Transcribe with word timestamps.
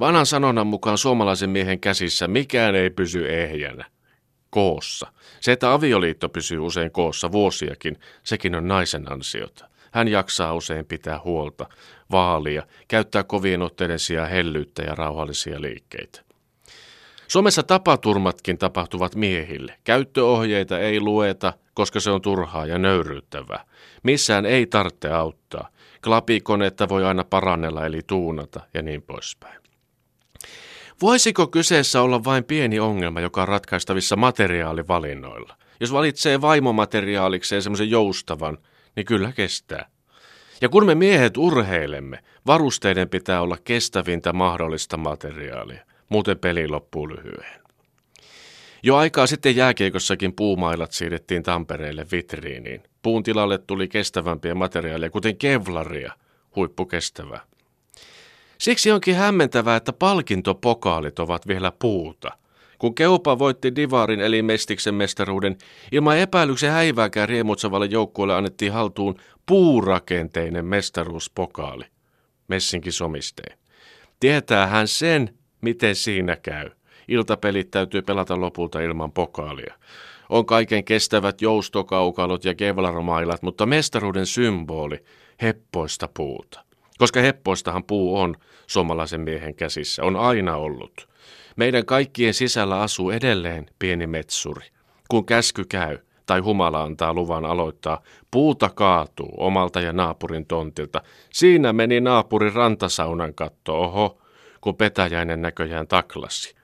Vanhan 0.00 0.26
sanonnan 0.26 0.66
mukaan 0.66 0.98
suomalaisen 0.98 1.50
miehen 1.50 1.80
käsissä 1.80 2.28
mikään 2.28 2.74
ei 2.74 2.90
pysy 2.90 3.42
ehjänä. 3.42 3.84
Koossa. 4.50 5.12
Se, 5.40 5.52
että 5.52 5.72
avioliitto 5.72 6.28
pysyy 6.28 6.58
usein 6.58 6.90
koossa 6.90 7.32
vuosiakin, 7.32 7.96
sekin 8.22 8.54
on 8.54 8.68
naisen 8.68 9.12
ansiota. 9.12 9.68
Hän 9.92 10.08
jaksaa 10.08 10.54
usein 10.54 10.86
pitää 10.86 11.20
huolta, 11.24 11.66
vaalia, 12.10 12.62
käyttää 12.88 13.24
kovien 13.24 13.62
otteiden 13.62 13.98
sijaan 13.98 14.30
hellyyttä 14.30 14.82
ja 14.82 14.94
rauhallisia 14.94 15.60
liikkeitä. 15.60 16.20
Suomessa 17.28 17.62
tapaturmatkin 17.62 18.58
tapahtuvat 18.58 19.14
miehille. 19.14 19.74
Käyttöohjeita 19.84 20.78
ei 20.78 21.00
lueta, 21.00 21.52
koska 21.74 22.00
se 22.00 22.10
on 22.10 22.22
turhaa 22.22 22.66
ja 22.66 22.78
nöyryyttävää. 22.78 23.64
Missään 24.02 24.46
ei 24.46 24.66
tarvitse 24.66 25.08
auttaa. 25.08 25.68
Klapikonetta 26.04 26.88
voi 26.88 27.04
aina 27.04 27.24
parannella 27.24 27.86
eli 27.86 28.00
tuunata 28.06 28.60
ja 28.74 28.82
niin 28.82 29.02
poispäin. 29.02 29.65
Voisiko 31.02 31.46
kyseessä 31.46 32.02
olla 32.02 32.24
vain 32.24 32.44
pieni 32.44 32.80
ongelma, 32.80 33.20
joka 33.20 33.42
on 33.42 33.48
ratkaistavissa 33.48 34.16
materiaalivalinnoilla? 34.16 35.56
Jos 35.80 35.92
valitsee 35.92 36.40
vaimomateriaalikseen 36.40 37.62
semmoisen 37.62 37.90
joustavan, 37.90 38.58
niin 38.96 39.06
kyllä 39.06 39.32
kestää. 39.32 39.88
Ja 40.60 40.68
kun 40.68 40.86
me 40.86 40.94
miehet 40.94 41.36
urheilemme, 41.36 42.18
varusteiden 42.46 43.08
pitää 43.08 43.40
olla 43.40 43.58
kestävintä 43.64 44.32
mahdollista 44.32 44.96
materiaalia. 44.96 45.84
Muuten 46.08 46.38
peli 46.38 46.68
loppuu 46.68 47.08
lyhyen. 47.08 47.60
Jo 48.82 48.96
aikaa 48.96 49.26
sitten 49.26 49.56
jääkiekossakin 49.56 50.32
puumailat 50.32 50.92
siirrettiin 50.92 51.42
Tampereelle 51.42 52.06
vitriiniin. 52.12 52.82
Puun 53.02 53.22
tilalle 53.22 53.58
tuli 53.58 53.88
kestävämpiä 53.88 54.54
materiaaleja, 54.54 55.10
kuten 55.10 55.36
kevlaria, 55.36 56.12
huippukestävää. 56.56 57.40
Siksi 58.66 58.92
onkin 58.92 59.14
hämmentävää, 59.14 59.76
että 59.76 59.92
palkintopokaalit 59.92 61.18
ovat 61.18 61.46
vielä 61.46 61.72
puuta. 61.78 62.30
Kun 62.78 62.94
Keupa 62.94 63.38
voitti 63.38 63.76
Divarin 63.76 64.20
eli 64.20 64.42
Mestiksen 64.42 64.94
mestaruuden, 64.94 65.56
ilman 65.92 66.18
epäilyksen 66.18 66.70
häivääkään 66.70 67.28
riemutsavalle 67.28 67.86
joukkueelle 67.86 68.34
annettiin 68.34 68.72
haltuun 68.72 69.14
puurakenteinen 69.46 70.64
mestaruuspokaali. 70.64 71.84
Messinkin 72.48 72.92
somisteen. 72.92 73.58
Tietää 74.20 74.66
hän 74.66 74.88
sen, 74.88 75.34
miten 75.60 75.96
siinä 75.96 76.36
käy. 76.36 76.70
Iltapelit 77.08 77.70
täytyy 77.70 78.02
pelata 78.02 78.40
lopulta 78.40 78.80
ilman 78.80 79.12
pokaalia. 79.12 79.74
On 80.28 80.46
kaiken 80.46 80.84
kestävät 80.84 81.42
joustokaukalot 81.42 82.44
ja 82.44 82.54
kevlarmailat, 82.54 83.42
mutta 83.42 83.66
mestaruuden 83.66 84.26
symboli, 84.26 85.04
heppoista 85.42 86.08
puuta. 86.16 86.65
Koska 86.98 87.20
heppoistahan 87.20 87.84
puu 87.84 88.18
on 88.18 88.36
suomalaisen 88.66 89.20
miehen 89.20 89.54
käsissä, 89.54 90.02
on 90.02 90.16
aina 90.16 90.56
ollut. 90.56 91.08
Meidän 91.56 91.86
kaikkien 91.86 92.34
sisällä 92.34 92.80
asuu 92.80 93.10
edelleen 93.10 93.66
pieni 93.78 94.06
metsuri. 94.06 94.66
Kun 95.08 95.26
käsky 95.26 95.64
käy, 95.64 95.98
tai 96.26 96.40
humala 96.40 96.82
antaa 96.82 97.14
luvan 97.14 97.44
aloittaa, 97.44 98.02
puuta 98.30 98.70
kaatuu 98.74 99.34
omalta 99.36 99.80
ja 99.80 99.92
naapurin 99.92 100.46
tontilta. 100.46 101.02
Siinä 101.32 101.72
meni 101.72 102.00
naapurin 102.00 102.52
rantasaunan 102.52 103.34
katto, 103.34 103.82
oho, 103.82 104.18
kun 104.60 104.76
petäjäinen 104.76 105.42
näköjään 105.42 105.88
taklasi. 105.88 106.56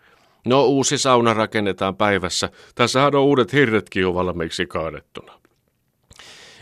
No 0.47 0.65
uusi 0.65 0.99
sauna 0.99 1.35
rakennetaan 1.35 1.97
päivässä. 1.97 2.51
Tässähän 2.75 3.15
on 3.15 3.23
uudet 3.23 3.53
hirretkin 3.53 4.03
jo 4.03 4.15
valmiiksi 4.15 4.67
kaadettuna. 4.67 5.33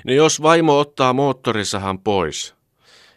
No 0.05 0.13
jos 0.13 0.43
vaimo 0.43 0.79
ottaa 0.79 1.13
moottorisahan 1.13 1.99
pois, 1.99 2.55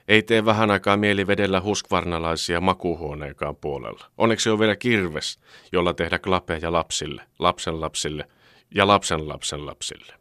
ei 0.07 0.23
tee 0.23 0.45
vähän 0.45 0.71
aikaa 0.71 0.97
mieli 0.97 1.27
vedellä 1.27 1.61
huskvarnalaisia 1.61 2.61
makuhuoneenkaan 2.61 3.55
puolella. 3.55 4.05
Onneksi 4.17 4.49
on 4.49 4.59
vielä 4.59 4.75
kirves, 4.75 5.39
jolla 5.71 5.93
tehdä 5.93 6.19
klapeja 6.19 6.71
lapsille, 6.71 7.23
lapsen 7.39 7.81
lapsille 7.81 8.27
ja 8.75 8.87
lapsen 8.87 9.27
lapsen 9.27 9.65
lapsille. 9.65 10.13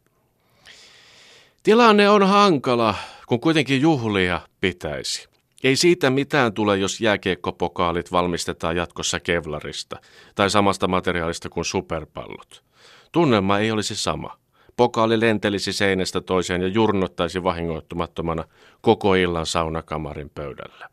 Tilanne 1.63 2.09
on 2.09 2.27
hankala, 2.27 2.95
kun 3.27 3.39
kuitenkin 3.39 3.81
juhlia 3.81 4.41
pitäisi. 4.61 5.27
Ei 5.63 5.75
siitä 5.75 6.09
mitään 6.09 6.53
tule, 6.53 6.77
jos 6.77 7.01
jääkiekkopokaalit 7.01 8.11
valmistetaan 8.11 8.75
jatkossa 8.75 9.19
kevlarista 9.19 9.99
tai 10.35 10.49
samasta 10.49 10.87
materiaalista 10.87 11.49
kuin 11.49 11.65
superpallot. 11.65 12.63
Tunnelma 13.11 13.59
ei 13.59 13.71
olisi 13.71 13.95
sama. 13.95 14.42
Pokaali 14.77 15.19
lentelisi 15.19 15.73
seinästä 15.73 16.21
toiseen 16.21 16.61
ja 16.61 16.67
jurnottaisi 16.67 17.43
vahingoittumattomana 17.43 18.43
koko 18.81 19.15
illan 19.15 19.45
saunakamarin 19.45 20.29
pöydällä. 20.29 20.89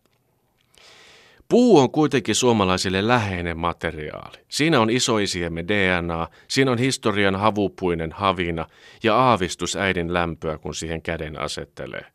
Puu 1.49 1.79
on 1.79 1.91
kuitenkin 1.91 2.35
suomalaisille 2.35 3.09
läheinen 3.09 3.59
materiaali. 3.59 4.39
Siinä 4.49 4.81
on 4.81 4.91
isoisiemme 4.91 5.65
DNA, 5.69 6.29
siinä 6.49 6.71
on 6.71 6.79
historian 6.79 7.37
havupuinen 7.37 8.13
havina 8.13 8.67
ja 9.03 9.17
aavistus 9.17 9.77
äidin 9.77 10.15
lämpöä, 10.15 10.59
kun 10.59 10.75
siihen 10.75 11.03
käden 11.03 11.41
asettelee. 11.41 12.07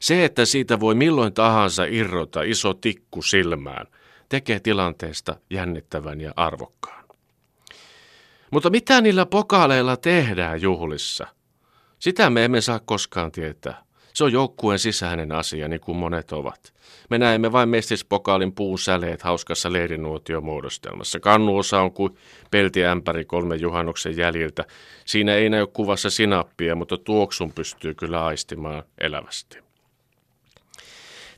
Se, 0.00 0.24
että 0.24 0.44
siitä 0.44 0.80
voi 0.80 0.94
milloin 0.94 1.32
tahansa 1.32 1.84
irrota 1.84 2.42
iso 2.42 2.74
tikku 2.74 3.22
silmään, 3.22 3.86
tekee 4.28 4.60
tilanteesta 4.60 5.36
jännittävän 5.50 6.20
ja 6.20 6.32
arvokkaan. 6.36 6.99
Mutta 8.50 8.70
mitä 8.70 9.00
niillä 9.00 9.26
pokaaleilla 9.26 9.96
tehdään 9.96 10.62
juhlissa? 10.62 11.26
Sitä 11.98 12.30
me 12.30 12.44
emme 12.44 12.60
saa 12.60 12.80
koskaan 12.84 13.32
tietää. 13.32 13.84
Se 14.14 14.24
on 14.24 14.32
joukkueen 14.32 14.78
sisäinen 14.78 15.32
asia, 15.32 15.68
niin 15.68 15.80
kuin 15.80 15.98
monet 15.98 16.32
ovat. 16.32 16.74
Me 17.10 17.18
näemme 17.18 17.52
vain 17.52 17.68
mestispokaalin 17.68 18.52
puun 18.52 18.78
säleet 18.78 19.22
hauskassa 19.22 19.72
leirinuotiomuodostelmassa. 19.72 21.20
Kannuosa 21.20 21.80
on 21.80 21.92
kuin 21.92 22.16
peltiämpäri 22.50 23.24
kolme 23.24 23.56
juhannuksen 23.56 24.16
jäljiltä. 24.16 24.64
Siinä 25.04 25.34
ei 25.34 25.50
näy 25.50 25.66
kuvassa 25.66 26.10
sinappia, 26.10 26.74
mutta 26.74 26.98
tuoksun 26.98 27.52
pystyy 27.52 27.94
kyllä 27.94 28.24
aistimaan 28.24 28.82
elävästi. 28.98 29.58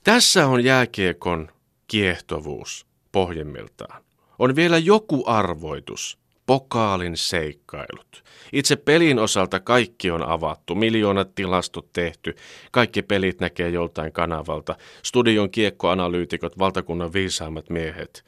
Tässä 0.05 0.47
on 0.47 0.65
jääkiekon 0.65 1.49
kiehtovuus 1.87 2.87
pohjimmiltaan. 3.12 4.03
On 4.39 4.56
vielä 4.56 4.79
joku 4.79 5.25
arvoitus, 5.27 6.19
pokaalin 6.47 7.17
seikkailut. 7.17 8.25
Itse 8.53 8.77
pelin 8.77 9.19
osalta 9.19 9.61
kaikki 9.61 10.11
on 10.11 10.23
avattu, 10.23 10.75
miljoonat 10.75 11.35
tilastot 11.35 11.93
tehty, 11.93 12.35
kaikki 12.71 13.03
pelit 13.03 13.41
näkee 13.41 13.69
joltain 13.69 14.13
kanavalta, 14.13 14.77
studion 15.03 15.51
kiekkoanalyytikot, 15.51 16.59
valtakunnan 16.59 17.13
viisaammat 17.13 17.71
miehet, 17.71 18.25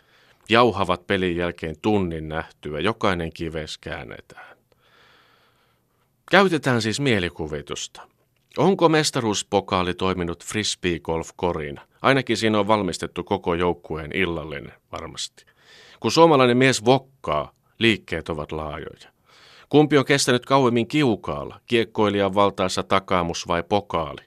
jauhavat 0.49 1.07
pelin 1.07 1.37
jälkeen 1.37 1.77
tunnin 1.83 2.29
nähtyä, 2.29 2.81
jokainen 2.81 3.33
kives 3.33 3.79
käännetään. 3.79 4.57
Käytetään 6.31 6.83
siis 6.83 7.01
mielikuvitusta. 7.01 8.03
Onko 8.57 8.89
mestaruuspokaali 8.89 9.95
toiminut 9.95 10.45
frisbee-golf-korina? 10.45 11.81
Ainakin 12.03 12.37
siinä 12.37 12.59
on 12.59 12.69
valmistettu 12.69 13.25
koko 13.25 13.55
joukkueen 13.55 14.11
illallinen 14.17 14.73
varmasti. 14.93 15.45
Kun 16.01 16.13
suomalainen 16.13 16.57
mies 16.57 16.85
vokkaa, 16.85 17.54
liikkeet 17.79 18.29
ovat 18.29 18.53
laajoja. 18.53 19.09
Kumpi 19.69 19.99
on 19.99 20.05
kestänyt 20.05 20.47
kauemmin 20.47 20.87
kiukaalla, 20.87 21.61
kiekkoilijan 21.67 22.35
valtaessa 22.35 22.83
takaamus 22.83 23.49
vai 23.49 23.63
pokaali? 23.63 24.21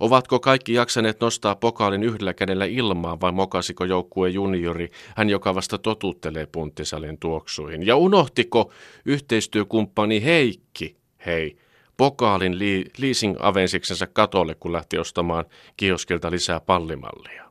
Ovatko 0.00 0.40
kaikki 0.40 0.74
jaksaneet 0.74 1.20
nostaa 1.20 1.54
pokaalin 1.54 2.02
yhdellä 2.02 2.34
kädellä 2.34 2.64
ilmaan 2.64 3.20
vai 3.20 3.32
mokasiko 3.32 3.84
joukkue 3.84 4.28
juniori, 4.28 4.90
hän 5.16 5.30
joka 5.30 5.54
vasta 5.54 5.78
totuttelee 5.78 6.46
punttisalin 6.46 7.18
tuoksuihin? 7.18 7.86
Ja 7.86 7.96
unohtiko 7.96 8.72
yhteistyökumppani 9.04 10.24
Heikki, 10.24 10.96
hei, 11.26 11.56
pokaalin 11.96 12.58
li- 12.58 12.84
leasing-avensiksensa 12.98 14.06
katolle, 14.12 14.54
kun 14.54 14.72
lähti 14.72 14.98
ostamaan 14.98 15.44
kioskilta 15.76 16.30
lisää 16.30 16.60
pallimallia. 16.60 17.49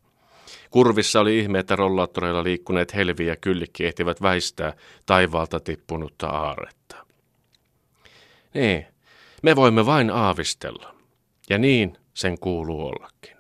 Kurvissa 0.70 1.20
oli 1.20 1.40
ihme, 1.40 1.60
että 1.60 1.76
rollaattoreilla 1.76 2.44
liikkuneet 2.44 2.96
helvi 2.96 3.26
ja 3.26 3.36
kyllikki 3.36 3.86
ehtivät 3.86 4.22
väistää 4.22 4.74
taivaalta 5.06 5.60
tippunutta 5.60 6.28
aaretta. 6.28 7.06
Niin, 8.54 8.86
me 9.44 9.56
voimme 9.56 9.86
vain 9.86 10.10
aavistella. 10.10 10.96
Ja 11.50 11.58
niin 11.58 11.98
sen 12.14 12.40
kuuluu 12.40 12.88
ollakin. 12.88 13.39